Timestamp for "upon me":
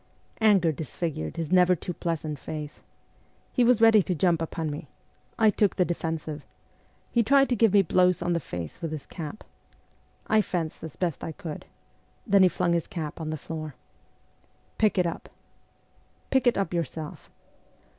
4.41-4.87